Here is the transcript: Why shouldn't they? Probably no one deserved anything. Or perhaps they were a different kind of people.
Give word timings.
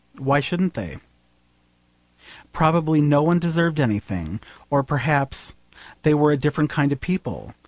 Why 0.17 0.39
shouldn't 0.39 0.73
they? 0.73 0.97
Probably 2.51 3.01
no 3.01 3.21
one 3.21 3.37
deserved 3.37 3.79
anything. 3.79 4.39
Or 4.71 4.81
perhaps 4.81 5.55
they 6.01 6.15
were 6.15 6.31
a 6.31 6.37
different 6.37 6.71
kind 6.71 6.91
of 6.91 6.99
people. 6.99 7.53